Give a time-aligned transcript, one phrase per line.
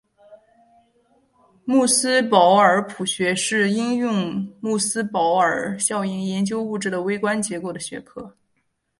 [1.63, 8.35] 穆斯堡尔谱学是应用穆斯堡尔效应研究物质的微观结构的学科。